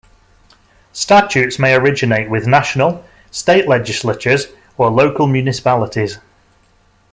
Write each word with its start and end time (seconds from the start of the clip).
Statutes 0.93 1.59
may 1.59 1.75
originate 1.75 2.27
with 2.27 2.47
national, 2.47 3.05
state 3.29 3.67
legislatures 3.67 4.47
or 4.75 4.89
local 4.89 5.27
municipalities. 5.27 6.17